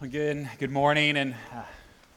[0.00, 1.62] Good, good morning, and uh,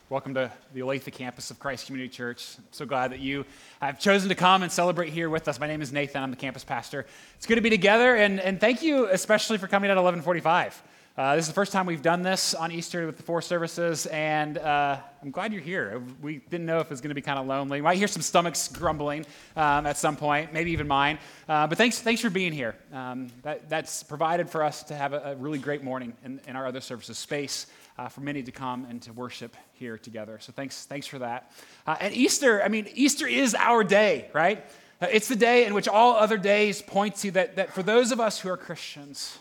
[0.07, 2.57] welcome to the Olathe campus of Christ Community Church.
[2.59, 3.43] I'm so glad that you
[3.81, 5.59] have chosen to come and celebrate here with us.
[5.59, 6.21] My name is Nathan.
[6.21, 7.07] I'm the campus pastor.
[7.37, 10.83] It's good to be together, and, and thank you especially for coming at 1145.
[11.17, 14.05] Uh, this is the first time we've done this on Easter with the four services,
[14.05, 16.01] and uh, I'm glad you're here.
[16.21, 17.79] We didn't know if it was going to be kind of lonely.
[17.79, 19.25] We might hear some stomachs grumbling
[19.57, 21.19] um, at some point, maybe even mine.
[21.49, 22.75] Uh, but thanks, thanks for being here.
[22.93, 26.55] Um, that, that's provided for us to have a, a really great morning in, in,
[26.55, 27.67] our other services space
[27.97, 30.39] uh, for many to come and to worship here together.
[30.39, 31.51] So thanks, thanks for that.
[31.85, 34.65] Uh, and Easter, I mean, Easter is our day, right?
[35.01, 38.13] Uh, it's the day in which all other days point to that, that for those
[38.13, 39.39] of us who are Christians,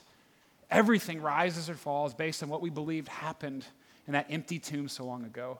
[0.70, 3.64] Everything rises or falls based on what we believed happened
[4.06, 5.58] in that empty tomb so long ago.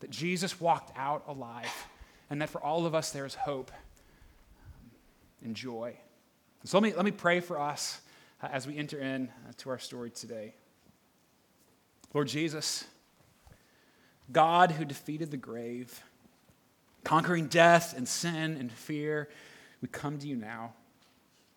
[0.00, 1.70] That Jesus walked out alive,
[2.30, 3.70] and that for all of us there is hope
[5.44, 5.96] and joy.
[6.64, 8.00] So let me, let me pray for us
[8.42, 10.54] uh, as we enter in uh, to our story today.
[12.14, 12.84] Lord Jesus,
[14.30, 16.02] God who defeated the grave,
[17.04, 19.28] conquering death and sin and fear,
[19.80, 20.74] we come to you now.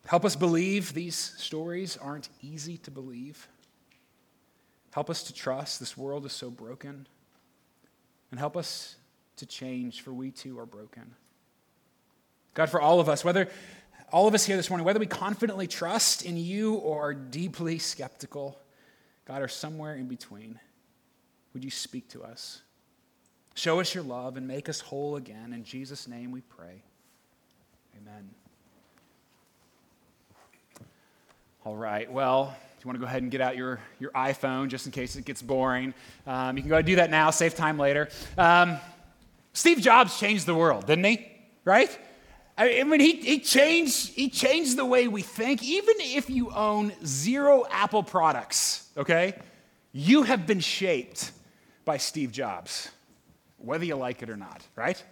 [0.06, 3.48] Help us believe these stories aren't easy to believe.
[4.92, 7.08] Help us to trust this world is so broken.
[8.32, 8.96] And help us
[9.38, 11.14] to change, for we too are broken.
[12.54, 13.50] God, for all of us, whether
[14.12, 17.80] all of us here this morning, whether we confidently trust in you or are deeply
[17.80, 18.58] skeptical,
[19.26, 20.60] God, or somewhere in between,
[21.54, 22.62] would you speak to us?
[23.56, 25.54] Show us your love and make us whole again.
[25.54, 26.84] In Jesus' name we pray.
[27.98, 28.30] Amen.
[31.66, 34.68] All right, well, if you want to go ahead and get out your, your iPhone
[34.68, 35.96] just in case it gets boring,
[36.28, 38.08] um, you can go and do that now, save time later.
[38.38, 38.78] Um,
[39.52, 41.28] Steve Jobs changed the world, didn't he?
[41.64, 41.90] Right?
[42.56, 45.64] I mean, he, he, changed, he changed the way we think.
[45.64, 49.34] Even if you own zero Apple products, okay,
[49.92, 51.32] you have been shaped
[51.84, 52.92] by Steve Jobs,
[53.58, 55.04] whether you like it or not, right?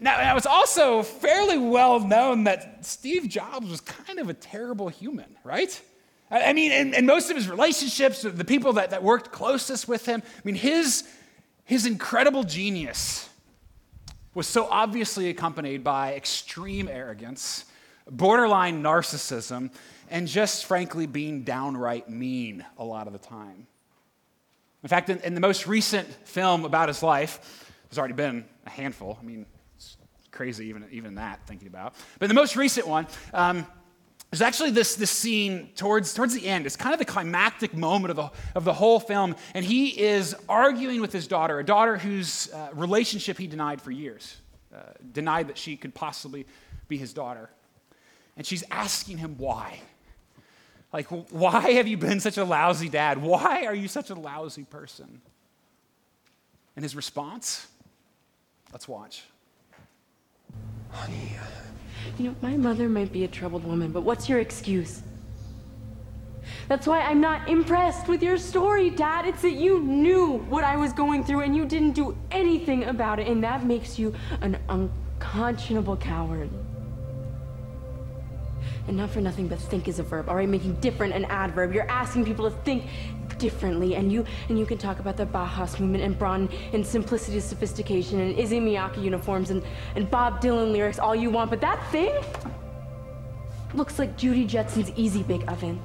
[0.00, 4.88] Now, now, it's also fairly well known that Steve Jobs was kind of a terrible
[4.88, 5.80] human, right?
[6.30, 10.04] I mean, in, in most of his relationships, the people that, that worked closest with
[10.04, 11.08] him, I mean, his,
[11.64, 13.28] his incredible genius
[14.34, 17.64] was so obviously accompanied by extreme arrogance,
[18.10, 19.70] borderline narcissism,
[20.10, 23.66] and just frankly being downright mean a lot of the time.
[24.82, 28.70] In fact, in, in the most recent film about his life, there's already been a
[28.70, 29.18] handful.
[29.20, 29.46] I mean,
[30.38, 31.96] crazy, even, even that, thinking about.
[32.20, 33.66] But the most recent one, um,
[34.30, 36.64] there's actually this, this scene towards, towards the end.
[36.64, 39.34] It's kind of the climactic moment of the, of the whole film.
[39.52, 43.90] And he is arguing with his daughter, a daughter whose uh, relationship he denied for
[43.90, 44.36] years,
[44.72, 44.78] uh,
[45.12, 46.46] denied that she could possibly
[46.86, 47.50] be his daughter.
[48.36, 49.80] And she's asking him why.
[50.92, 53.20] Like, why have you been such a lousy dad?
[53.20, 55.20] Why are you such a lousy person?
[56.76, 57.66] And his response?
[58.72, 59.24] Let's watch.
[60.90, 61.36] Honey.
[61.40, 61.44] Uh,
[62.18, 65.02] you know, my mother might be a troubled woman, but what's your excuse?
[66.68, 69.26] That's why I'm not impressed with your story, Dad.
[69.26, 73.18] It's that you knew what I was going through and you didn't do anything about
[73.18, 76.50] it, and that makes you an unconscionable coward.
[78.86, 80.48] And not for nothing, but think is a verb, all right?
[80.48, 81.74] Making different an adverb.
[81.74, 82.84] You're asking people to think
[83.38, 87.40] differently, and you and you can talk about the Bauhaus movement and Braun and simplicity,
[87.40, 89.62] sophistication, and Issey Miyake uniforms and,
[89.96, 92.12] and Bob Dylan lyrics all you want, but that thing
[93.74, 95.80] looks like Judy Jetson's Easy Bake Oven.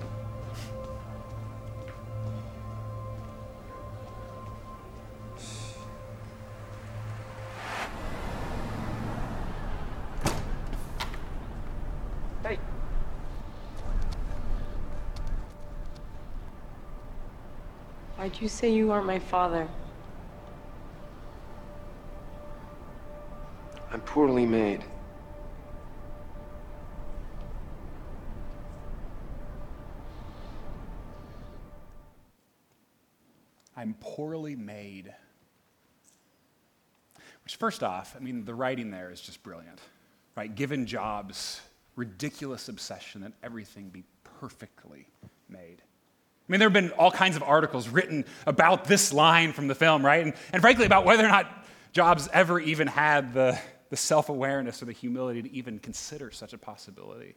[18.34, 19.68] Why'd you say you aren't my father?
[23.92, 24.84] I'm poorly made.
[33.78, 35.14] I'm poorly made.
[37.44, 39.80] Which, first off, I mean, the writing there is just brilliant,
[40.36, 40.54] right?
[40.56, 41.62] Given Jobs'
[41.96, 45.06] ridiculous obsession that everything be perfectly
[45.48, 45.84] made.
[46.48, 49.76] I mean, there have been all kinds of articles written about this line from the
[49.76, 50.24] film, right?
[50.24, 53.58] And, and frankly, about whether or not Jobs ever even had the,
[53.90, 57.36] the self awareness or the humility to even consider such a possibility.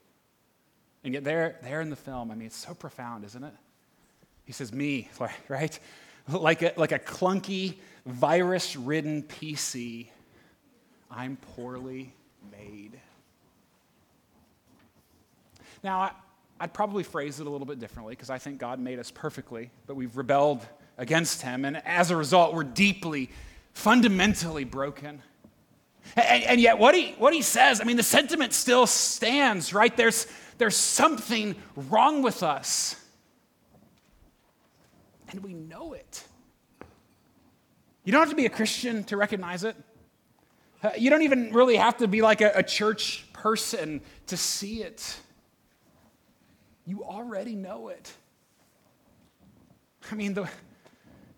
[1.04, 3.54] And yet, there, there in the film, I mean, it's so profound, isn't it?
[4.44, 5.08] He says, Me,
[5.48, 5.78] right?
[6.28, 10.08] Like a, like a clunky, virus ridden PC,
[11.08, 12.12] I'm poorly
[12.50, 12.98] made.
[15.84, 16.10] Now,
[16.58, 19.70] I'd probably phrase it a little bit differently because I think God made us perfectly,
[19.86, 20.66] but we've rebelled
[20.96, 21.64] against him.
[21.64, 23.30] And as a result, we're deeply,
[23.74, 25.22] fundamentally broken.
[26.16, 29.94] And, and, yet, what he, what he says, I mean, the sentiment still stands, right?
[29.94, 30.26] There's,
[30.56, 32.96] there's something wrong with us.
[35.28, 36.24] And we know it.
[38.04, 39.76] You don't have to be a Christian to recognize it.
[40.82, 44.82] Uh, you don't even really have to be like a, a church person to see
[44.82, 45.18] it.
[46.86, 48.12] You already know it.
[50.10, 50.48] I mean, the,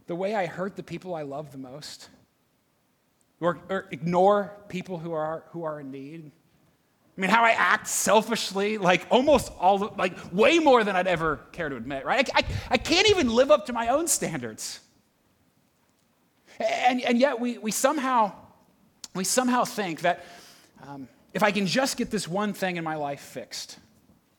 [0.06, 2.10] the way I hurt the people I love the most,
[3.40, 6.30] or, or ignore people who are, who are in need.
[7.16, 11.40] I mean, how I act selfishly, like almost all, like way more than I'd ever
[11.52, 12.28] care to admit, right?
[12.34, 14.80] I, I, I can't even live up to my own standards.
[16.60, 18.32] And, and yet we, we, somehow,
[19.14, 20.24] we somehow think that
[20.86, 23.78] um, if I can just get this one thing in my life fixed,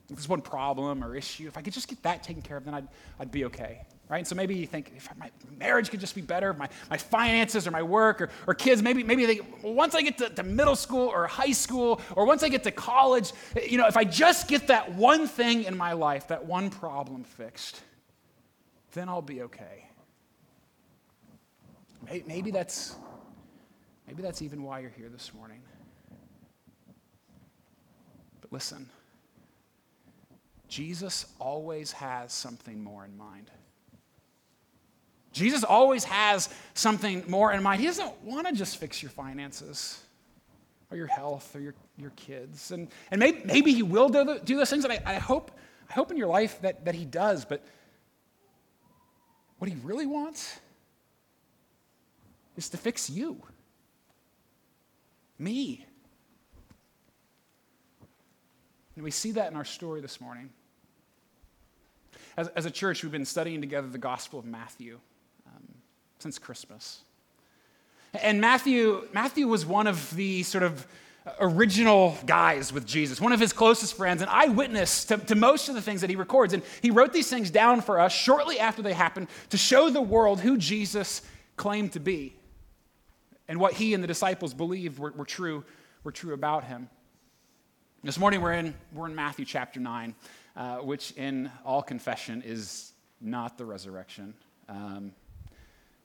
[0.09, 2.73] this one problem or issue, if I could just get that taken care of, then
[2.73, 2.87] I'd,
[3.19, 3.81] I'd be okay.
[4.09, 4.17] Right?
[4.17, 5.29] And so maybe you think if my
[5.59, 9.03] marriage could just be better, my, my finances or my work or, or kids, maybe,
[9.03, 12.49] maybe they, once I get to, to middle school or high school or once I
[12.49, 13.33] get to college,
[13.69, 17.23] you know, if I just get that one thing in my life, that one problem
[17.23, 17.81] fixed,
[18.93, 19.85] then I'll be okay.
[22.25, 22.95] Maybe that's,
[24.07, 25.61] maybe that's even why you're here this morning.
[28.41, 28.89] But listen,
[30.69, 33.49] Jesus always has something more in mind.
[35.31, 37.81] Jesus always has something more in mind.
[37.81, 40.01] He doesn't want to just fix your finances
[40.91, 42.71] or your health or your, your kids.
[42.71, 45.51] And, and maybe, maybe he will do, the, do those things, and I, I, hope,
[45.89, 47.45] I hope in your life that, that he does.
[47.45, 47.63] But
[49.57, 50.59] what he really wants
[52.57, 53.41] is to fix you,
[55.37, 55.85] me.
[58.95, 60.49] And we see that in our story this morning.
[62.39, 64.97] As, as a church, we've been studying together the Gospel of Matthew
[65.45, 65.61] um,
[66.19, 67.01] since Christmas.
[68.13, 70.87] And Matthew, Matthew was one of the sort of
[71.41, 75.75] original guys with Jesus, one of his closest friends, an eyewitness to, to most of
[75.75, 76.53] the things that he records.
[76.53, 80.01] And he wrote these things down for us shortly after they happened to show the
[80.01, 81.21] world who Jesus
[81.57, 82.37] claimed to be
[83.49, 85.65] and what he and the disciples believed were, were true,
[86.05, 86.87] were true about him.
[88.01, 90.15] This morning we're in, we're in Matthew chapter 9,
[90.59, 94.35] uh, which in all confession is not the resurrection.
[94.67, 95.13] Um,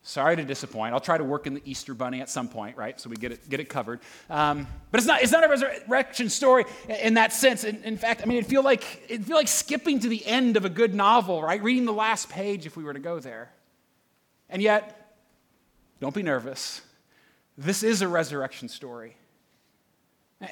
[0.07, 0.93] Sorry to disappoint.
[0.93, 3.01] I'll try to work in the Easter bunny at some point, right?
[3.01, 4.01] So we get it, get it covered.
[4.29, 7.65] Um, but it's not, it's not a resurrection story in that sense.
[7.65, 10.59] In, in fact, I mean, it'd feel, like, it'd feel like skipping to the end
[10.59, 11.63] of a good novel, right?
[11.63, 13.51] Reading the last page if we were to go there.
[14.51, 15.17] And yet,
[16.01, 16.83] don't be nervous.
[17.57, 19.17] This is a resurrection story.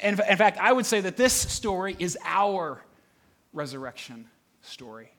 [0.01, 2.83] And in fact, I would say that this story is our
[3.53, 4.27] resurrection
[4.63, 5.11] story.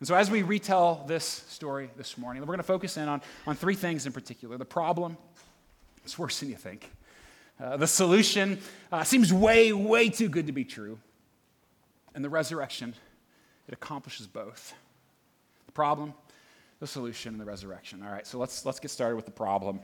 [0.00, 3.22] And so, as we retell this story this morning, we're going to focus in on,
[3.46, 5.16] on three things in particular the problem,
[6.04, 6.90] it's worse than you think.
[7.60, 8.58] Uh, the solution
[8.90, 10.98] uh, seems way, way too good to be true.
[12.14, 12.94] And the resurrection,
[13.68, 14.74] it accomplishes both.
[15.66, 16.14] The problem,
[16.80, 18.02] the solution, and the resurrection.
[18.04, 19.78] All right, so let's, let's get started with the problem.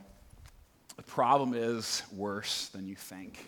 [0.97, 3.45] The problem is worse than you think,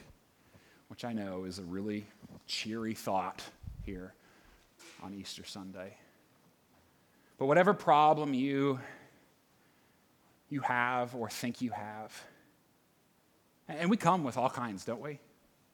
[0.87, 2.05] which I know is a really
[2.47, 3.43] cheery thought
[3.85, 4.13] here
[5.03, 5.97] on Easter Sunday.
[7.37, 8.79] But whatever problem you,
[10.49, 12.23] you have or think you have,
[13.67, 15.11] and we come with all kinds, don't we?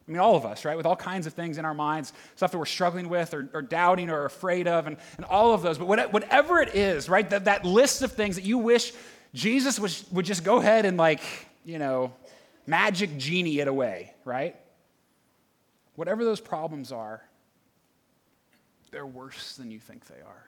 [0.07, 0.77] I mean, all of us, right?
[0.77, 3.61] With all kinds of things in our minds, stuff that we're struggling with or, or
[3.61, 5.77] doubting or afraid of, and, and all of those.
[5.77, 7.29] But whatever it is, right?
[7.29, 8.93] That, that list of things that you wish
[9.33, 11.19] Jesus was, would just go ahead and, like,
[11.65, 12.13] you know,
[12.65, 14.55] magic genie it away, right?
[15.95, 17.21] Whatever those problems are,
[18.91, 20.47] they're worse than you think they are.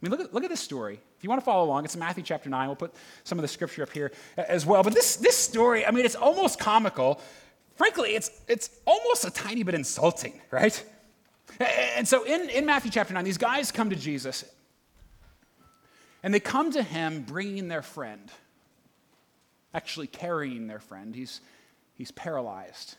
[0.00, 0.98] I mean, look at, look at this story.
[1.18, 2.66] If you want to follow along, it's in Matthew chapter 9.
[2.68, 2.94] We'll put
[3.24, 4.82] some of the scripture up here uh, as well.
[4.82, 7.20] But this, this story, I mean, it's almost comical.
[7.74, 10.82] Frankly, it's, it's almost a tiny bit insulting, right?
[11.58, 14.44] And so in, in Matthew chapter 9, these guys come to Jesus,
[16.22, 18.30] and they come to him bringing their friend,
[19.74, 21.14] actually carrying their friend.
[21.14, 21.42] He's,
[21.94, 22.96] he's paralyzed.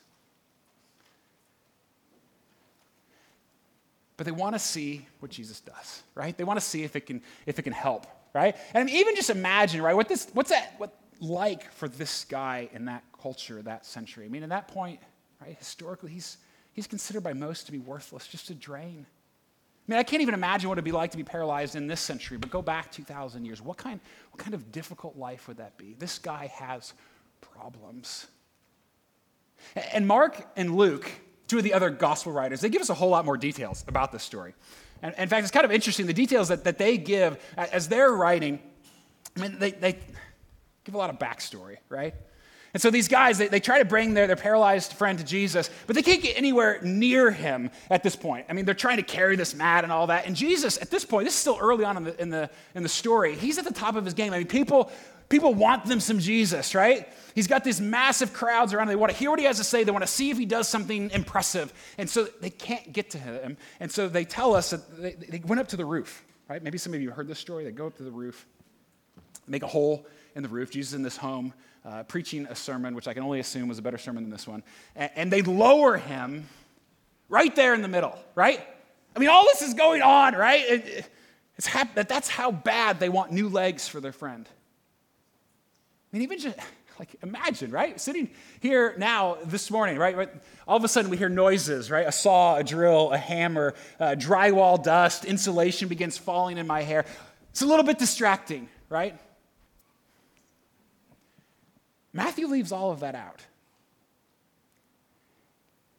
[4.22, 6.38] But they want to see what Jesus does, right?
[6.38, 8.56] They want to see if it can, if it can help, right?
[8.75, 12.86] And even just imagine, right, what this, what's that what like for this guy in
[12.86, 14.25] that culture, that century?
[14.25, 15.00] I mean, at that point,
[15.42, 16.38] right, historically, he's,
[16.74, 19.08] he's considered by most to be worthless, just a drain.
[19.08, 22.00] I mean, I can't even imagine what it'd be like to be paralyzed in this
[22.00, 23.60] century, but go back 2,000 years.
[23.60, 24.00] What kind,
[24.30, 25.96] what kind of difficult life would that be?
[25.98, 26.94] This guy has
[27.42, 28.28] problems.
[29.92, 31.12] And Mark and Luke
[31.51, 34.13] two of the other gospel writers, they give us a whole lot more details about
[34.13, 34.53] this story.
[35.01, 38.13] And in fact, it's kind of interesting the details that, that they give as they're
[38.13, 38.58] writing.
[39.36, 40.00] I mean, they, they
[40.86, 42.13] give a lot of backstory, right?
[42.74, 45.70] And so these guys, they, they try to bring their, their paralyzed friend to Jesus,
[45.88, 48.46] but they can't get anywhere near him at this point.
[48.50, 50.25] I mean, they're trying to carry this mat and all that.
[50.25, 52.84] And Jesus, at this point, this is still early on in the, in the, in
[52.84, 54.34] the story, he's at the top of his game.
[54.34, 54.90] I mean, people,
[55.28, 57.10] people want them some Jesus, right?
[57.36, 58.90] He's got these massive crowds around him.
[58.90, 59.84] They want to hear what he has to say.
[59.84, 61.74] They want to see if he does something impressive.
[61.98, 63.58] And so they can't get to him.
[63.82, 66.63] And so they tell us that they, they went up to the roof, right?
[66.63, 67.66] Maybe some of you heard this story.
[67.66, 68.46] They go up to the roof,
[69.46, 70.72] make a hole in the roof.
[70.72, 71.54] Jesus in this home
[71.86, 74.48] uh, preaching a sermon, which I can only assume was a better sermon than this
[74.48, 74.64] one.
[74.96, 76.48] And, and they lower him
[77.30, 78.60] right there in the middle, right?
[79.16, 80.64] I mean, all this is going on, right?
[80.68, 81.10] It,
[81.58, 84.48] it's hap- that that's how bad they want new legs for their friend.
[84.48, 86.58] I mean, even just
[87.00, 88.00] like imagine, right?
[88.00, 90.16] Sitting here now this morning, right?
[90.16, 90.30] right?
[90.68, 92.08] All of a sudden we hear noises, right?
[92.08, 97.06] A saw, a drill, a hammer, uh, drywall dust, insulation begins falling in my hair.
[97.50, 99.18] It's a little bit distracting, right?
[102.13, 103.46] Matthew leaves all of that out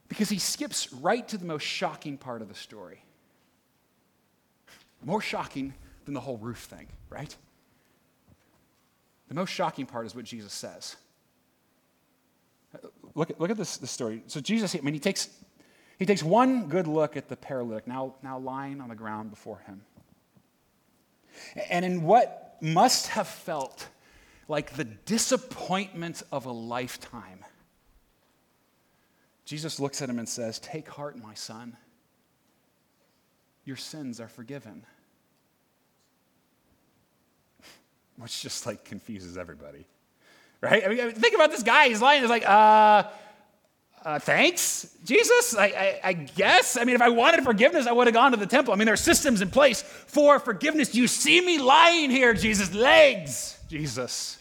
[0.07, 3.03] because he skips right to the most shocking part of the story.
[5.03, 5.73] More shocking
[6.05, 7.35] than the whole roof thing, right?
[9.27, 10.95] The most shocking part is what Jesus says.
[13.15, 14.23] Look at, look at this, this story.
[14.27, 15.29] So Jesus, I mean, he takes,
[15.97, 19.59] he takes one good look at the paralytic, now, now lying on the ground before
[19.65, 19.81] him.
[21.69, 23.87] And in what must have felt
[24.47, 27.43] like the disappointment of a lifetime.
[29.45, 31.77] Jesus looks at him and says, Take heart, my son.
[33.65, 34.85] Your sins are forgiven.
[38.17, 39.85] Which just like confuses everybody.
[40.61, 40.83] Right?
[40.85, 41.89] I mean, think about this guy.
[41.89, 42.21] He's lying.
[42.21, 43.03] He's like, uh,
[44.05, 45.55] uh, thanks, Jesus?
[45.55, 46.75] I, I, I, guess.
[46.75, 48.73] I mean, if I wanted forgiveness, I would have gone to the temple.
[48.73, 50.93] I mean, there are systems in place for forgiveness.
[50.93, 52.73] You see me lying here, Jesus.
[52.73, 54.37] Legs, Jesus.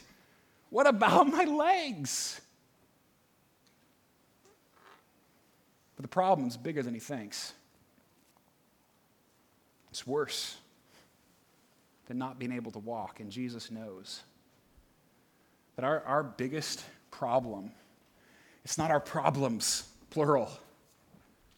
[0.69, 2.39] What about my legs?
[5.97, 7.55] But the problem's bigger than he thinks.
[9.89, 10.59] It's worse
[12.09, 14.21] than not being able to walk, and Jesus knows
[15.77, 17.71] that our, our biggest problem,
[18.67, 20.51] it's not our problems, plural.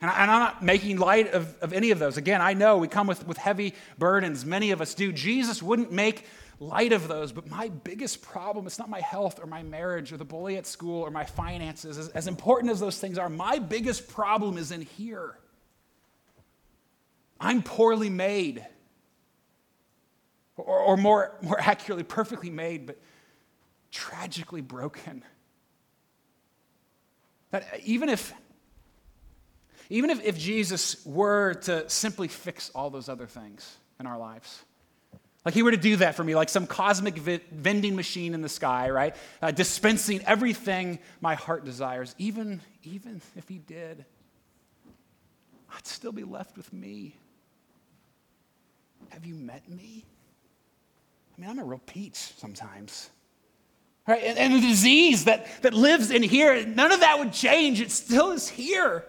[0.04, 2.18] And, I, am not making light of, of any of those.
[2.18, 4.44] Again, I know we come with, with heavy burdens.
[4.44, 5.12] Many of us do.
[5.12, 6.26] Jesus wouldn't make
[6.60, 10.18] light of those, but my biggest problem, it's not my health or my marriage or
[10.18, 11.96] the bully at school or my finances.
[11.96, 15.38] As, as important as those things are, my biggest problem is in here.
[17.40, 18.66] I'm poorly made.
[20.58, 23.00] Or, or more, more accurately, perfectly made, but
[23.90, 25.24] tragically broken.
[27.52, 28.34] That even if
[29.90, 34.62] even if, if Jesus were to simply fix all those other things in our lives,
[35.44, 38.48] like he were to do that for me, like some cosmic vending machine in the
[38.48, 39.14] sky, right?
[39.42, 42.14] Uh, dispensing everything my heart desires.
[42.18, 44.04] Even, even if he did,
[45.76, 47.16] I'd still be left with me.
[49.10, 50.04] Have you met me?
[51.36, 53.10] I mean, I'm a real peach sometimes.
[54.06, 54.22] Right?
[54.22, 57.80] And, and the disease that, that lives in here, none of that would change.
[57.80, 59.04] It still is here.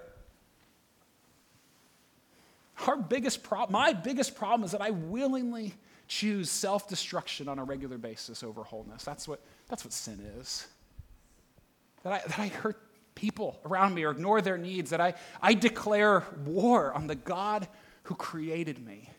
[2.87, 5.73] Our biggest problem, my biggest problem is that I willingly
[6.07, 9.03] choose self destruction on a regular basis over wholeness.
[9.03, 10.67] That's what, that's what sin is.
[12.03, 12.81] That I, that I hurt
[13.15, 17.67] people around me or ignore their needs, that I, I declare war on the God
[18.03, 19.09] who created me.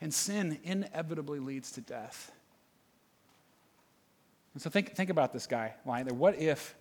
[0.00, 2.30] And sin inevitably leads to death.
[4.54, 6.14] And so think, think about this guy lying there.
[6.14, 6.74] What if,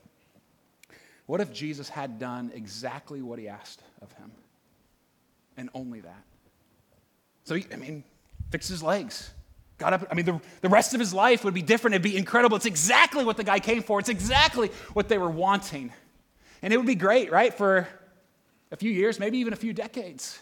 [1.26, 4.32] what if Jesus had done exactly what he asked of him?
[5.60, 6.24] And only that.
[7.44, 8.06] So, I mean,
[8.50, 9.30] fixed his legs.
[9.78, 10.08] Got up.
[10.10, 11.96] I mean, the, the rest of his life would be different.
[11.96, 12.56] It'd be incredible.
[12.56, 14.00] It's exactly what the guy came for.
[14.00, 15.92] It's exactly what they were wanting.
[16.62, 17.90] And it would be great, right, for
[18.72, 20.40] a few years, maybe even a few decades.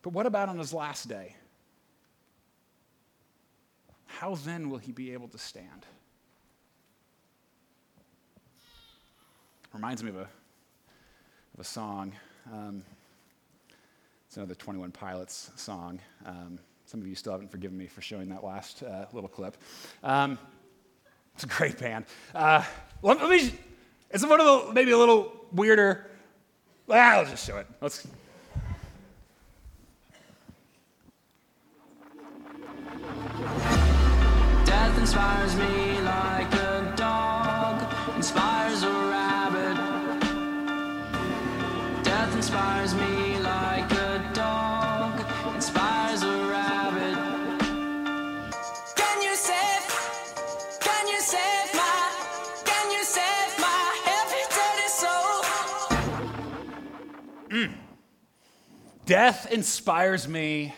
[0.00, 1.36] But what about on his last day?
[4.06, 5.84] How then will he be able to stand?
[9.74, 12.14] Reminds me of a, of a song.
[12.52, 12.82] Um,
[14.26, 16.00] it's another 21 Pilots song.
[16.26, 19.56] Um, some of you still haven't forgiven me for showing that last uh, little clip.
[20.02, 20.36] Um,
[21.34, 22.06] it's a great band.
[22.34, 22.64] Uh,
[23.02, 23.52] let, let, me,
[24.10, 26.10] it's one of the maybe a little weirder.
[26.88, 27.66] I'll just show it.
[27.80, 28.06] Let's.
[59.10, 60.72] Death inspires me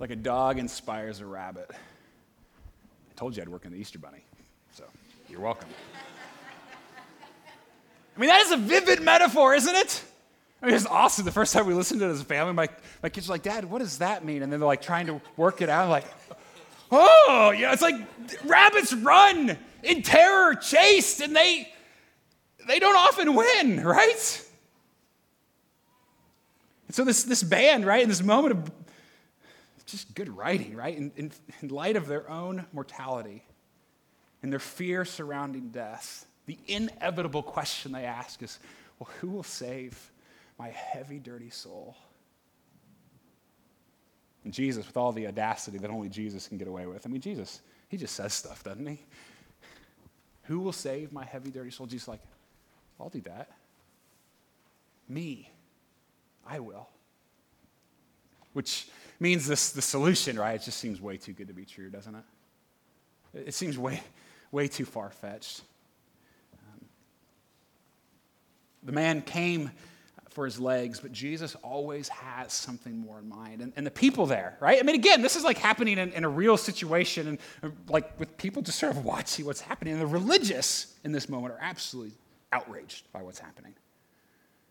[0.00, 1.70] like a dog inspires a rabbit.
[1.70, 4.24] I told you I'd work in the Easter Bunny,
[4.72, 4.82] so
[5.28, 5.68] you're welcome.
[8.16, 10.02] I mean, that is a vivid metaphor, isn't it?
[10.60, 11.24] I mean, it's awesome.
[11.24, 12.68] The first time we listened to it as a family, my,
[13.00, 14.42] my kids were like, Dad, what does that mean?
[14.42, 15.84] And then they're like trying to work it out.
[15.84, 16.06] I'm like,
[16.90, 17.94] oh, yeah, it's like
[18.44, 21.72] rabbits run in terror, chased, and they
[22.66, 24.45] they don't often win, right?
[26.96, 28.72] So this, this band, right, in this moment of
[29.84, 33.44] just good writing, right, in, in, in light of their own mortality
[34.42, 38.58] and their fear surrounding death, the inevitable question they ask is,
[38.98, 40.10] well, who will save
[40.58, 41.98] my heavy, dirty soul?
[44.44, 47.20] And Jesus, with all the audacity that only Jesus can get away with, I mean,
[47.20, 47.60] Jesus,
[47.90, 49.02] he just says stuff, doesn't he?
[50.44, 51.86] Who will save my heavy, dirty soul?
[51.88, 52.22] Jesus, like,
[52.98, 53.50] I'll do that.
[55.10, 55.50] Me.
[56.48, 56.88] I will.
[58.52, 58.88] Which
[59.20, 60.54] means this the solution, right?
[60.54, 62.24] It just seems way too good to be true, doesn't it?
[63.46, 64.02] It seems way,
[64.50, 65.62] way too far fetched.
[66.54, 66.86] Um,
[68.82, 69.70] the man came
[70.30, 73.62] for his legs, but Jesus always has something more in mind.
[73.62, 74.78] And, and the people there, right?
[74.78, 78.36] I mean, again, this is like happening in, in a real situation and like with
[78.36, 79.94] people just sort of watching what's happening.
[79.94, 82.12] And the religious in this moment are absolutely
[82.52, 83.72] outraged by what's happening.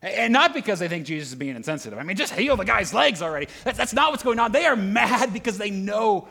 [0.02, 1.98] And not because they think Jesus is being insensitive.
[1.98, 3.48] I mean, just heal the guy's legs already.
[3.64, 4.52] That's, that's not what's going on.
[4.52, 6.28] They are mad because they know,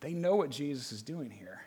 [0.00, 1.62] they know what Jesus is doing here.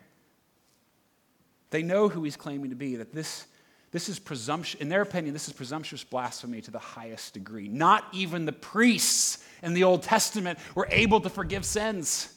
[1.69, 3.45] They know who he's claiming to be, that this,
[3.91, 7.67] this is presumption, in their opinion, this is presumptuous blasphemy to the highest degree.
[7.67, 12.33] Not even the priests in the Old Testament were able to forgive sins.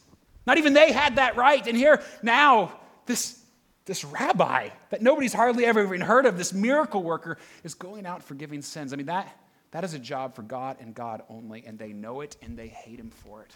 [0.46, 1.64] Not even they had that right.
[1.66, 2.72] And here now,
[3.06, 3.39] this
[3.86, 8.22] this rabbi that nobody's hardly ever even heard of, this miracle worker, is going out
[8.22, 8.92] forgiving sins.
[8.92, 9.36] I mean, that,
[9.72, 12.68] that is a job for God and God only, and they know it and they
[12.68, 13.52] hate him for it.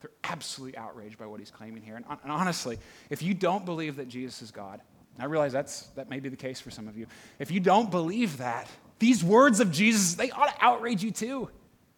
[0.00, 1.96] They're absolutely outraged by what he's claiming here.
[1.96, 2.78] And, and honestly,
[3.10, 4.80] if you don't believe that Jesus is God,
[5.18, 7.06] I realize that's, that may be the case for some of you.
[7.40, 8.68] If you don't believe that,
[9.00, 11.50] these words of Jesus, they ought to outrage you too.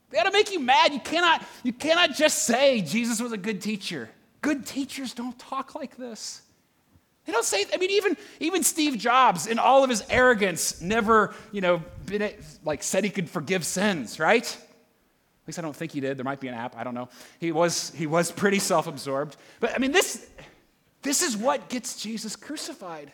[0.08, 0.92] They ought to make you mad.
[0.92, 4.08] You cannot, you cannot just say Jesus was a good teacher.
[4.40, 6.42] Good teachers don't talk like this.
[7.30, 11.32] They don't say, I mean, even, even Steve Jobs, in all of his arrogance, never,
[11.52, 12.28] you know, been,
[12.64, 14.44] like said he could forgive sins, right?
[14.44, 16.16] At least I don't think he did.
[16.16, 16.76] There might be an app.
[16.76, 17.08] I don't know.
[17.38, 19.36] He was, he was pretty self absorbed.
[19.60, 20.28] But I mean, this,
[21.02, 23.12] this is what gets Jesus crucified.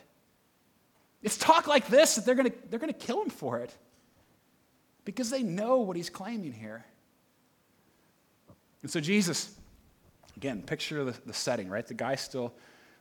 [1.23, 3.71] It's talk like this that they're going to they're going to kill him for it
[5.05, 6.87] because they know what he's claiming here.
[8.81, 9.55] And so, Jesus,
[10.39, 11.87] again, picture the, the setting, right?
[11.87, 12.55] The guy's still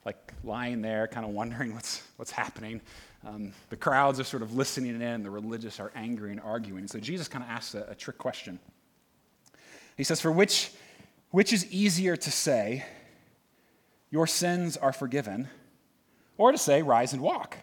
[0.06, 2.80] like lying there, kind of wondering what's, what's happening.
[3.26, 6.88] Um, the crowds are sort of listening in, the religious are angry and arguing.
[6.88, 8.60] So Jesus kind of asks a, a trick question.
[9.98, 10.72] He says, For which,
[11.32, 12.86] which is easier to say,
[14.12, 15.48] Your sins are forgiven,
[16.38, 17.58] or to say, Rise and walk?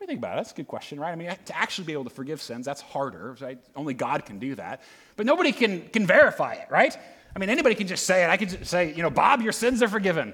[0.00, 0.36] You think about it?
[0.36, 1.12] That's a good question, right?
[1.12, 3.58] I mean, to actually be able to forgive sins, that's harder, right?
[3.76, 4.82] Only God can do that.
[5.14, 6.96] But nobody can, can verify it, right?
[7.36, 8.30] I mean, anybody can just say it.
[8.30, 10.32] I could say, you know, Bob, your sins are forgiven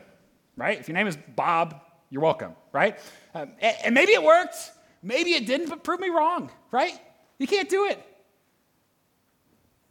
[0.56, 0.78] right?
[0.78, 2.98] If your name is Bob, you're welcome, right?
[3.34, 4.56] Um, and, and maybe it worked,
[5.02, 6.98] maybe it didn't, but prove me wrong, right?
[7.38, 8.02] You can't do it.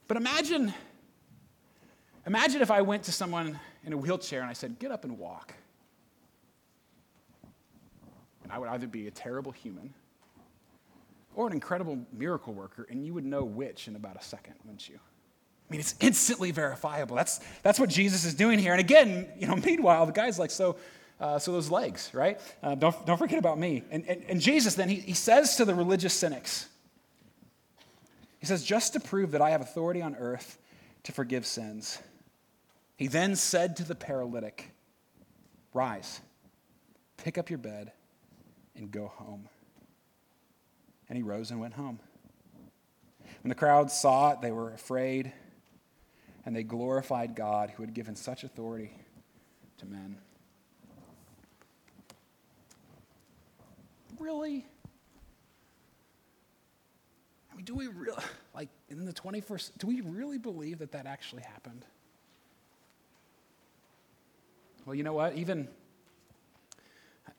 [0.08, 0.74] But imagine,
[2.26, 5.18] imagine if I went to someone in a wheelchair and I said, get up and
[5.18, 5.54] walk.
[8.44, 9.94] And I would either be a terrible human
[11.36, 14.88] or an incredible miracle worker, and you would know which in about a second, wouldn't
[14.88, 15.00] you?
[15.68, 17.16] I mean, it's instantly verifiable.
[17.16, 18.72] That's, that's what Jesus is doing here.
[18.72, 20.78] And again, you know, meanwhile, the guy's like, so,
[21.20, 22.40] uh, so those legs, right?
[22.62, 23.84] Uh, don't, don't forget about me.
[23.90, 26.68] And, and, and Jesus then, he, he says to the religious cynics,
[28.40, 30.60] he says, just to prove that I have authority on earth
[31.04, 32.00] to forgive sins.
[32.96, 34.72] He then said to the paralytic,
[35.74, 36.22] Rise,
[37.18, 37.92] pick up your bed,
[38.76, 39.50] and go home.
[41.10, 42.00] And he rose and went home.
[43.42, 45.34] When the crowd saw it, they were afraid
[46.46, 48.92] and they glorified God who had given such authority
[49.80, 50.18] to men.
[54.20, 54.66] Really?
[57.52, 58.22] I mean, do we really,
[58.54, 61.86] like in the 21st, do we really believe that that actually happened?
[64.86, 65.36] Well, you know what?
[65.36, 65.68] Even,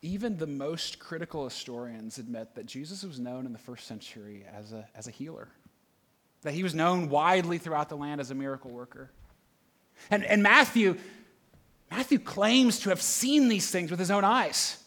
[0.03, 4.73] even the most critical historians admit that Jesus was known in the first century as
[4.73, 5.49] a, as a healer
[6.47, 9.11] that he was known widely throughout the land as a miracle worker.
[10.11, 10.97] And, and Matthew,
[11.91, 14.83] Matthew claims to have seen these things with his own eyes.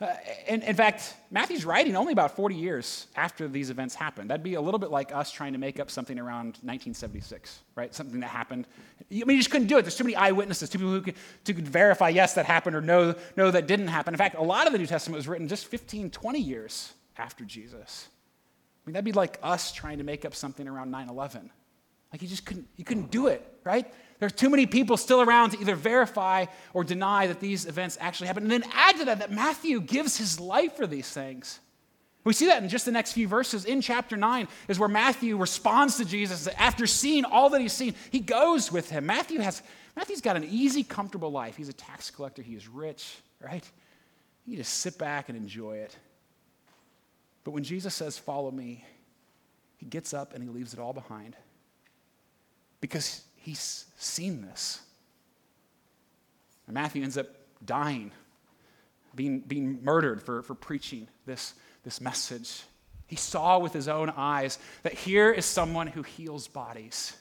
[0.00, 0.14] Uh,
[0.48, 4.30] in, in fact, Matthew's writing only about 40 years after these events happened.
[4.30, 7.94] That'd be a little bit like us trying to make up something around 1976, right?
[7.94, 8.66] Something that happened.
[9.10, 9.82] I mean, you just couldn't do it.
[9.82, 11.14] There's too many eyewitnesses, too people who could,
[11.46, 14.14] who could verify, yes, that happened, or no, no, that didn't happen.
[14.14, 17.44] In fact, a lot of the New Testament was written just 15, 20 years after
[17.44, 18.08] Jesus.
[18.84, 21.50] I mean, that'd be like us trying to make up something around 9 11.
[22.12, 23.90] Like, you just couldn't, you couldn't do it, right?
[24.18, 28.26] There's too many people still around to either verify or deny that these events actually
[28.26, 28.52] happened.
[28.52, 31.58] And then add to that that Matthew gives his life for these things.
[32.24, 33.64] We see that in just the next few verses.
[33.64, 37.94] In chapter 9 is where Matthew responds to Jesus after seeing all that he's seen.
[38.10, 39.06] He goes with him.
[39.06, 39.62] Matthew has
[39.96, 41.56] Matthew's got an easy, comfortable life.
[41.56, 43.68] He's a tax collector, he is rich, right?
[44.46, 45.96] You just sit back and enjoy it.
[47.44, 48.84] But when Jesus says, Follow me,
[49.76, 51.36] he gets up and he leaves it all behind.
[52.80, 54.80] Because He's seen this.
[56.66, 57.26] And Matthew ends up
[57.64, 58.12] dying,
[59.16, 62.62] being, being murdered for, for preaching this, this message.
[63.08, 67.16] He saw with his own eyes that here is someone who heals bodies,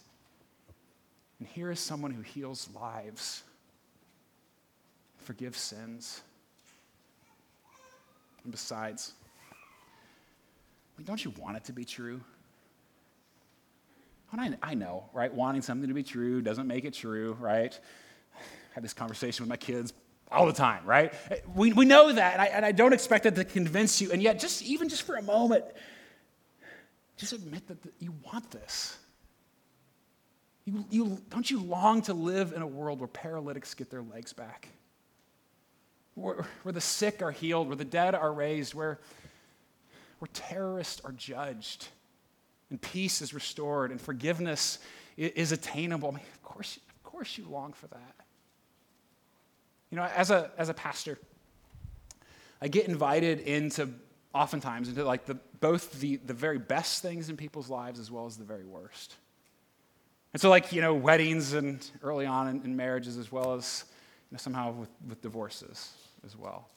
[1.39, 3.41] and here is someone who heals lives,
[5.17, 6.21] forgives sins.
[8.43, 9.13] And besides,
[11.01, 12.21] mean, don't you want it to be true?
[14.31, 15.33] And I, I know, right?
[15.33, 17.77] Wanting something to be true doesn't make it true, right?
[18.35, 18.39] I
[18.73, 19.93] have this conversation with my kids
[20.31, 21.13] all the time, right?
[21.53, 24.11] We, we know that, and I, and I don't expect it to convince you.
[24.11, 25.65] And yet, just even just for a moment,
[27.17, 28.97] just admit that you want this.
[30.63, 34.31] You, you, don't you long to live in a world where paralytics get their legs
[34.31, 34.69] back?
[36.13, 38.99] Where, where the sick are healed, where the dead are raised, where,
[40.21, 41.87] where terrorists are judged?
[42.71, 44.79] and peace is restored and forgiveness
[45.17, 46.09] is attainable.
[46.09, 48.15] I mean, of course, of course you long for that.
[49.91, 51.19] You know, as a, as a pastor,
[52.61, 53.89] I get invited into
[54.33, 58.25] oftentimes into like the, both the, the very best things in people's lives as well
[58.25, 59.15] as the very worst.
[60.33, 63.83] And so, like, you know, weddings and early on in, in marriages as well as
[64.29, 65.91] you know, somehow with, with divorces
[66.25, 66.69] as well.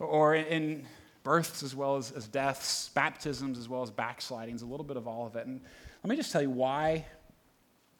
[0.00, 0.84] Or in,
[1.28, 5.06] births as well as, as deaths, baptisms as well as backslidings, a little bit of
[5.06, 5.46] all of it.
[5.46, 5.60] And
[6.02, 7.04] let me just tell you why,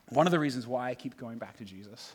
[0.08, 2.14] one of the reasons why I keep going back to Jesus.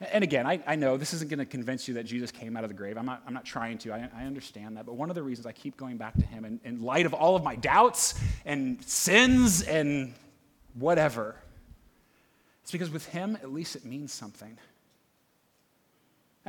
[0.00, 2.64] And again, I, I know this isn't going to convince you that Jesus came out
[2.64, 2.98] of the grave.
[2.98, 3.92] I'm not, I'm not trying to.
[3.92, 4.84] I, I understand that.
[4.84, 7.14] But one of the reasons I keep going back to him, in, in light of
[7.14, 10.12] all of my doubts and sins and
[10.74, 11.36] whatever,
[12.64, 14.58] it's because with him, at least it means something.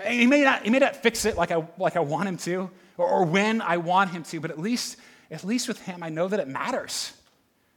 [0.05, 2.69] He may not, he may not fix it like I, like I want him to,
[2.97, 4.97] or, or when I want him to, but at least,
[5.31, 7.13] at least with him, I know that it matters.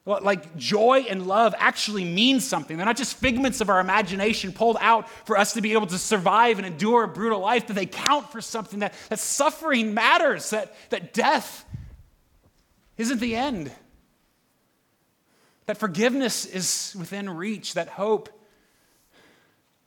[0.07, 2.77] Like joy and love actually mean something.
[2.77, 5.99] They're not just figments of our imagination pulled out for us to be able to
[5.99, 10.51] survive and endure a brutal life, but they count for something that, that suffering matters,
[10.51, 11.65] that, that death
[12.97, 13.71] isn't the end,
[15.67, 18.31] that forgiveness is within reach, that hope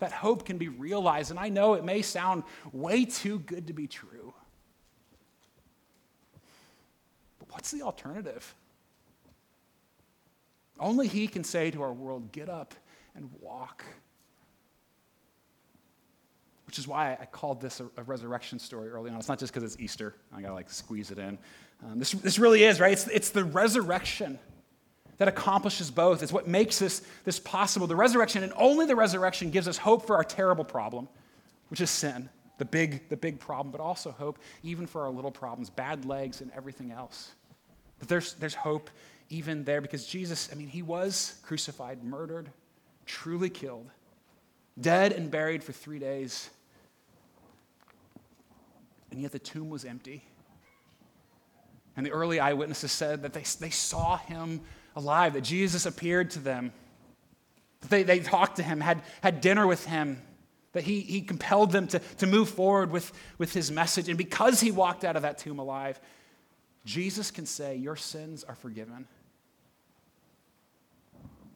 [0.04, 1.32] that hope can be realized.
[1.32, 4.34] And I know it may sound way too good to be true.
[7.40, 8.54] But what's the alternative?
[10.80, 12.74] Only He can say to our world, get up
[13.16, 13.86] and walk.
[16.68, 19.18] Which is why I called this a, resurrection story early on.
[19.18, 20.16] It's not just because it's Easter.
[20.36, 21.38] I gotta like squeeze it in.
[21.84, 22.94] Um, this, this really is, right?
[22.94, 24.40] It's, it's the resurrection
[25.18, 26.24] that accomplishes both.
[26.24, 27.88] It's what makes this, this possible.
[27.88, 31.08] The resurrection, and only the resurrection, gives us hope for our terrible problem,
[31.70, 35.32] which is sin, the big, the big problem, but also hope even for our little
[35.32, 37.32] problems, bad legs and everything else.
[38.00, 38.90] But there's, there's hope
[39.30, 42.50] even there because Jesus, I mean, he was crucified, murdered,
[43.06, 43.90] truly killed,
[44.80, 46.50] dead and buried for three days.
[49.12, 50.24] And yet the tomb was empty.
[51.96, 54.62] And the early eyewitnesses said that they, they saw him
[54.96, 56.72] alive, that Jesus appeared to them,
[57.82, 60.22] that they, they talked to him, had, had dinner with him,
[60.74, 64.10] that he, he compelled them to, to move forward with, with his message.
[64.10, 66.00] And because he walked out of that tomb alive,
[66.86, 69.08] Jesus can say, Your sins are forgiven.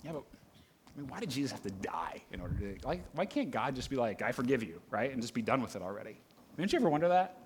[0.03, 0.23] Yeah, but
[0.95, 3.75] I mean, why did Jesus have to die in order to, like, why can't God
[3.75, 5.11] just be like, I forgive you, right?
[5.11, 6.17] And just be done with it already?
[6.57, 7.37] Didn't you ever wonder that?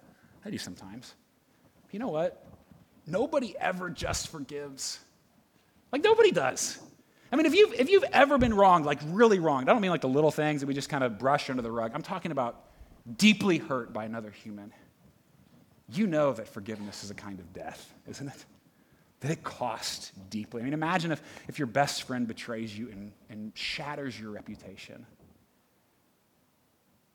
[0.45, 1.15] I do sometimes.
[1.91, 2.45] You know what?
[3.05, 4.99] Nobody ever just forgives.
[5.91, 6.79] Like nobody does.
[7.31, 9.91] I mean, if you've, if you've ever been wronged, like really wronged, I don't mean
[9.91, 11.91] like the little things that we just kind of brush under the rug.
[11.93, 12.65] I'm talking about
[13.17, 14.73] deeply hurt by another human.
[15.89, 18.45] You know that forgiveness is a kind of death, isn't it?
[19.21, 20.61] That it costs deeply.
[20.61, 25.05] I mean, imagine if, if your best friend betrays you and, and shatters your reputation.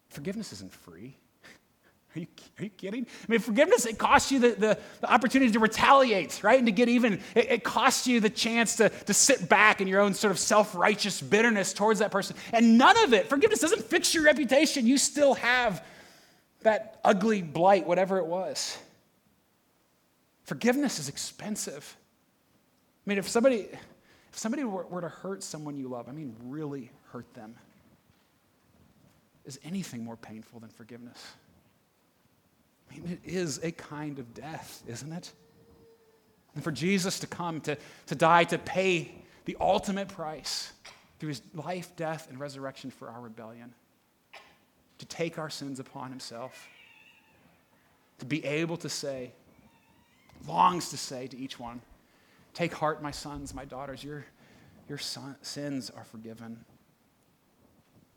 [0.09, 1.17] Forgiveness isn't free.
[2.17, 2.27] Are you,
[2.59, 3.07] are you kidding?
[3.07, 6.59] I mean, forgiveness, it costs you the, the, the opportunity to retaliate, right?
[6.59, 7.21] And to get even.
[7.35, 10.39] It, it costs you the chance to, to sit back in your own sort of
[10.39, 12.35] self righteous bitterness towards that person.
[12.53, 14.87] And none of it, forgiveness doesn't fix your reputation.
[14.87, 15.85] You still have
[16.63, 18.79] that ugly blight, whatever it was.
[20.45, 21.97] Forgiveness is expensive.
[23.07, 23.69] I mean, if somebody,
[24.33, 27.55] if somebody were, were to hurt someone you love, I mean, really hurt them,
[29.45, 31.23] is anything more painful than forgiveness?
[33.01, 35.33] Mean, it is a kind of death, isn't it?
[36.55, 39.13] And for Jesus to come, to, to die, to pay
[39.45, 40.73] the ultimate price
[41.19, 43.75] through his life, death, and resurrection for our rebellion,
[44.99, 46.69] to take our sins upon himself,
[48.19, 49.33] to be able to say,
[50.49, 51.81] longs to say to each one,
[52.55, 54.25] Take heart, my sons, my daughters, your,
[54.89, 56.65] your son, sins are forgiven.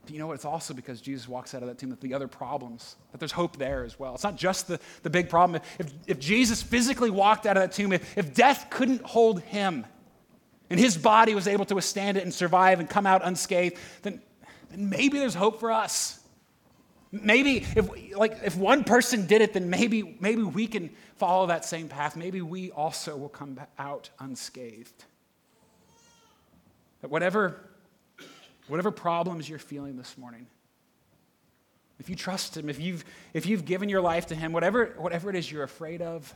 [0.08, 0.34] You know what?
[0.34, 3.32] It's also because Jesus walks out of that tomb with the other problems, that there's
[3.32, 4.16] hope there as well.
[4.16, 5.62] It's not just the, the big problem.
[5.78, 9.86] If, if Jesus physically walked out of that tomb, if, if death couldn't hold him,
[10.70, 14.22] and his body was able to withstand it and survive and come out unscathed, then,
[14.70, 16.20] then maybe there's hope for us.
[17.12, 21.66] Maybe if like if one person did it, then maybe maybe we can follow that
[21.66, 22.16] same path.
[22.16, 25.06] Maybe we also will come out unscathed.
[27.02, 27.69] That whatever
[28.70, 30.48] whatever problems you're feeling this morning,
[32.00, 33.04] if you trust him, if you've
[33.34, 36.34] if you've given your life to him, whatever whatever it is you're afraid of,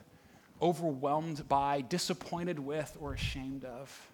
[0.61, 4.09] overwhelmed by, disappointed with, or ashamed of.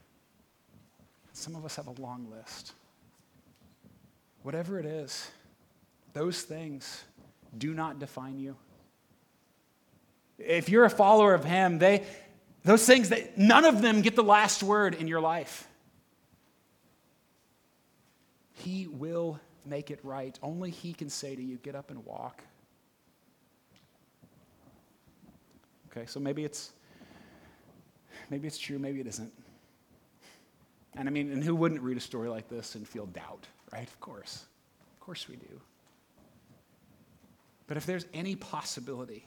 [1.33, 2.73] Some of us have a long list.
[4.43, 5.29] Whatever it is,
[6.13, 7.03] those things
[7.57, 8.55] do not define you.
[10.37, 12.03] If you're a follower of Him, they,
[12.63, 15.68] those things, that none of them get the last word in your life.
[18.59, 20.37] He will make it right.
[20.43, 22.43] Only He can say to you, get up and walk.
[25.91, 26.71] Okay, so maybe it's
[28.29, 29.33] maybe it's true, maybe it isn't.
[30.95, 33.87] And I mean, and who wouldn't read a story like this and feel doubt, right?
[33.87, 34.45] Of course.
[34.93, 35.61] Of course we do.
[37.67, 39.25] But if there's any possibility,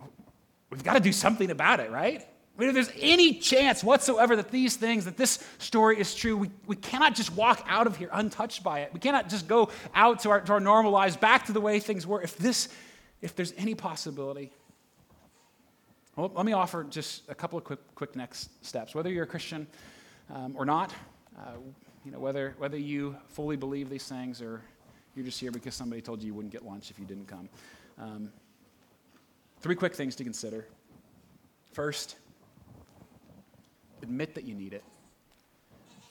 [0.00, 0.08] oh,
[0.70, 2.26] we've got to do something about it, right?
[2.58, 6.76] If there's any chance whatsoever that these things, that this story is true, we, we
[6.76, 8.90] cannot just walk out of here untouched by it.
[8.92, 11.80] We cannot just go out to our, to our normal lives, back to the way
[11.80, 12.22] things were.
[12.22, 12.68] If this,
[13.22, 14.52] if there's any possibility,
[16.14, 18.94] well, let me offer just a couple of quick, quick next steps.
[18.94, 19.66] Whether you're a Christian
[20.30, 20.92] um, or not,
[21.38, 21.52] uh,
[22.04, 24.60] you know, whether, whether you fully believe these things or
[25.14, 27.48] you're just here because somebody told you you wouldn't get lunch if you didn't come.
[27.98, 28.32] Um,
[29.60, 30.66] three quick things to consider.
[31.72, 32.16] First,
[34.02, 34.84] admit that you need it.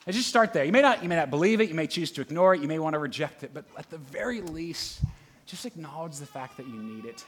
[0.08, 0.63] I just start there.
[0.63, 2.67] You may, not, you may not believe it, you may choose to ignore it, you
[2.67, 5.01] may want to reject it, but at the very least,
[5.45, 7.23] just acknowledge the fact that you need it.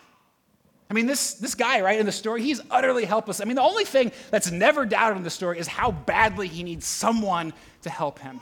[0.90, 3.42] I mean, this, this guy, right, in the story, he's utterly helpless.
[3.42, 6.64] I mean, the only thing that's never doubted in the story is how badly he
[6.64, 8.42] needs someone to help him.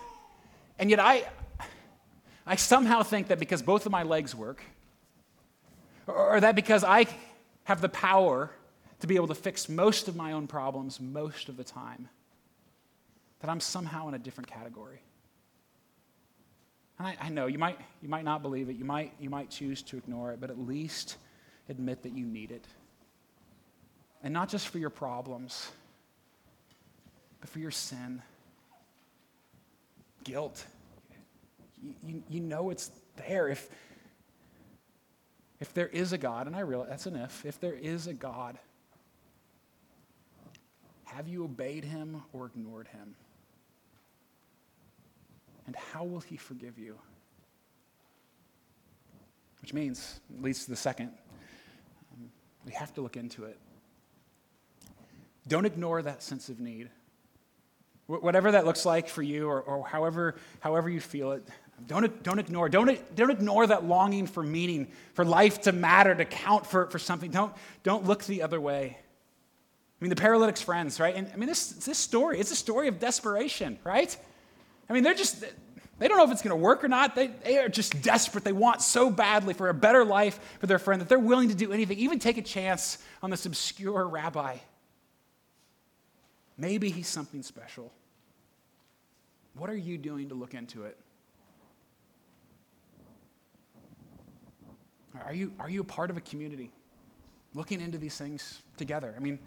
[0.80, 1.26] And yet, I,
[2.46, 4.64] I somehow think that because both of my legs work,
[6.08, 7.06] or that because I
[7.66, 8.50] have the power
[9.02, 12.10] to be able to fix most of my own problems most of the time,
[13.40, 15.02] that I'm somehow in a different category.
[16.98, 19.50] And I, I, know you might, you might not believe it, you might, you might
[19.50, 21.18] choose to ignore it, but at least
[21.68, 22.66] admit that you need it.
[24.24, 25.72] And not just for your problems,
[27.40, 28.22] but for your sin,
[30.24, 30.66] guilt
[32.04, 32.92] you, you know it's
[33.28, 33.48] there.
[33.48, 33.70] If,
[35.60, 38.14] if there is a God, and I realize that's an if, if there is a
[38.14, 38.58] God,
[41.16, 43.16] have you obeyed him or ignored him?
[45.68, 46.98] And how will he forgive you?
[49.62, 51.12] Which means, leads to the second,
[52.14, 52.30] um,
[52.66, 53.60] we have to look into it.
[55.48, 56.90] Don't ignore that sense of need.
[58.08, 61.46] Whatever that looks like for you, or, or however, however you feel it,
[61.88, 62.70] don't, don't ignore.
[62.70, 67.00] Don't, don't ignore that longing for meaning, for life to matter, to count for, for
[67.00, 67.32] something.
[67.32, 68.98] Don't, don't look the other way.
[70.02, 71.16] I mean, the paralytic's friends, right?
[71.16, 74.16] And I mean, this, this story, it's a story of desperation, right?
[74.90, 75.46] I mean, they're just,
[76.00, 77.14] they don't know if it's going to work or not.
[77.14, 78.44] They, they are just desperate.
[78.44, 81.56] They want so badly for a better life for their friend that they're willing to
[81.56, 84.58] do anything, even take a chance on this obscure rabbi.
[86.58, 87.94] Maybe he's something special.
[89.54, 90.98] What are you doing to look into it?
[95.24, 96.72] Are you, are you a part of a community
[97.54, 99.14] looking into these things together?
[99.16, 99.38] I mean,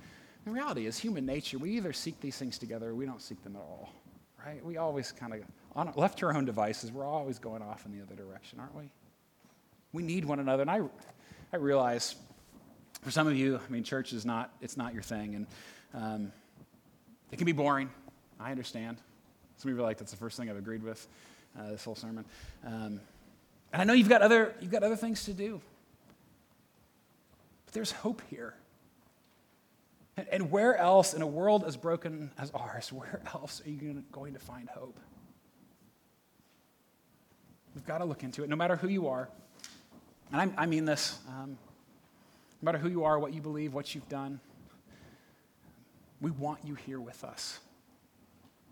[0.45, 1.59] the reality is human nature.
[1.59, 3.91] We either seek these things together or we don't seek them at all,
[4.45, 4.65] right?
[4.65, 8.03] We always kind of, left to our own devices, we're always going off in the
[8.03, 8.91] other direction, aren't we?
[9.93, 10.63] We need one another.
[10.63, 10.81] And I,
[11.53, 12.17] I realize
[13.03, 15.35] for some of you, I mean, church is not, it's not your thing.
[15.35, 15.47] And
[15.95, 16.33] um,
[17.31, 17.91] it can be boring.
[18.39, 18.99] I understand.
[19.57, 21.07] Some of you are like, that's the first thing I've agreed with
[21.59, 22.25] uh, this whole sermon.
[22.67, 23.01] Um,
[23.73, 25.61] and I know you've got, other, you've got other things to do.
[27.65, 28.55] But there's hope here.
[30.16, 34.35] And, where else in a world as broken as ours, where else are you going
[34.35, 34.98] to find hope?
[37.74, 39.29] We've got to look into it, no matter who you are.
[40.33, 41.59] And I, I mean this um,
[42.62, 44.40] no matter who you are, what you believe, what you've done,
[46.20, 47.59] we want you here with us.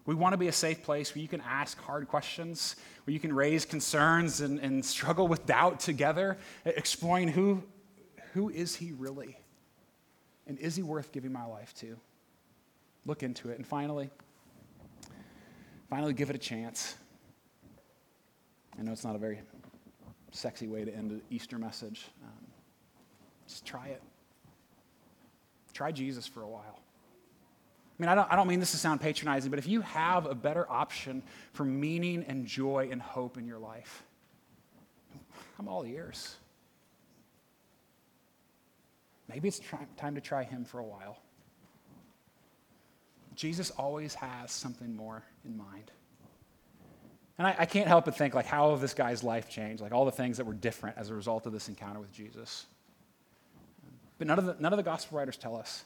[0.06, 3.20] We want to be a safe place where you can ask hard questions, where you
[3.20, 7.62] can raise concerns and, and struggle with doubt together, exploring who,
[8.32, 9.36] who is he really?
[10.46, 11.96] And is he worth giving my life to?
[13.06, 13.58] Look into it.
[13.58, 14.10] And finally,
[15.88, 16.96] finally, give it a chance.
[18.78, 19.40] I know it's not a very
[20.30, 22.06] sexy way to end an Easter message.
[22.22, 22.46] Um,
[23.46, 24.02] just try it.
[25.72, 26.78] Try Jesus for a while.
[26.78, 30.26] I mean, I don't, I don't mean this to sound patronizing, but if you have
[30.26, 34.02] a better option for meaning and joy and hope in your life,
[35.58, 36.36] I'm all ears.
[39.32, 39.60] Maybe it's
[39.96, 41.16] time to try him for a while.
[43.34, 45.90] Jesus always has something more in mind.
[47.38, 50.04] And I, I, can't help but think, like, how this guy's life changed, like all
[50.04, 52.66] the things that were different as a result of this encounter with Jesus.
[54.18, 55.82] But none of the, none of the gospel writers tell us.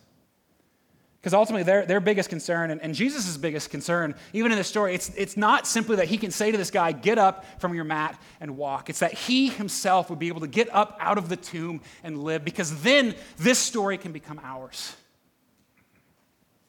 [1.26, 4.94] Because ultimately, their, their biggest concern, and, and Jesus' biggest concern, even in this story,
[4.94, 7.82] it's, it's not simply that he can say to this guy, Get up from your
[7.82, 8.88] mat and walk.
[8.90, 12.22] It's that he himself would be able to get up out of the tomb and
[12.22, 14.94] live, because then this story can become ours.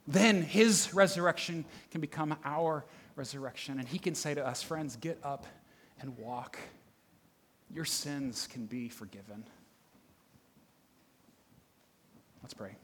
[0.07, 2.83] Then his resurrection can become our
[3.15, 3.77] resurrection.
[3.77, 5.45] And he can say to us, Friends, get up
[6.01, 6.57] and walk.
[7.71, 9.43] Your sins can be forgiven.
[12.41, 12.75] Let's pray.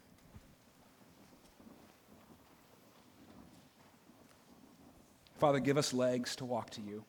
[5.44, 7.04] Father, give us legs to walk to you,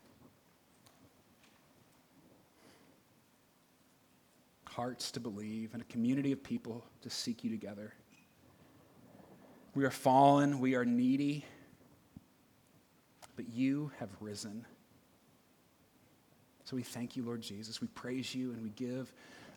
[4.66, 7.94] hearts to believe, and a community of people to seek you together.
[9.74, 11.46] We are fallen, we are needy,
[13.36, 14.66] but you have risen.
[16.64, 17.80] So we thank you, Lord Jesus.
[17.80, 19.10] We praise you and we give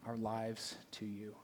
[0.08, 1.36] our lives to you.